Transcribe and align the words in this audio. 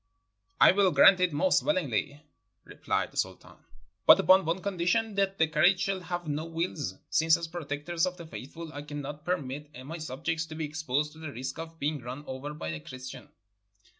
"I 0.59 0.71
will 0.71 0.89
grant 0.89 1.19
it 1.19 1.31
most 1.31 1.61
willingly," 1.61 2.23
replied 2.63 3.11
the 3.11 3.17
Sultan, 3.17 3.57
"but 4.07 4.19
upon 4.19 4.45
one 4.45 4.59
condition— 4.63 5.13
that 5.13 5.37
the 5.37 5.45
carriage 5.45 5.79
shall 5.79 5.99
have 5.99 6.27
no 6.27 6.43
wheels, 6.45 6.95
since 7.11 7.37
as 7.37 7.47
Protector 7.47 7.93
of 7.93 8.17
the 8.17 8.25
Faithful 8.25 8.73
I 8.73 8.81
cannot 8.81 9.25
per 9.25 9.37
mit 9.37 9.69
my 9.85 9.99
subjects 9.99 10.47
to 10.47 10.55
be 10.55 10.65
exposed 10.65 11.11
to 11.13 11.19
the 11.19 11.31
risk 11.31 11.59
of 11.59 11.77
being 11.77 11.99
run 12.01 12.23
over 12.25 12.55
by 12.55 12.69
a 12.69 12.79
Christian." 12.79 13.29